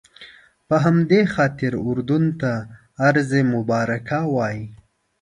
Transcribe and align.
په 0.67 0.75
همدې 0.85 1.21
خاطر 1.33 1.71
اردن 1.87 2.23
ته 2.41 2.51
ارض 3.09 3.31
مبارکه 3.53 4.19
وایي. 4.35 4.65